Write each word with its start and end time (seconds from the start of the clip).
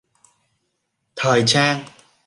Thời 1.15 1.43
trang 1.47 1.85